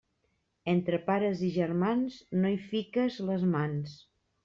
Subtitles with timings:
[0.73, 3.99] Entre pares i germans no hi fiques les mans.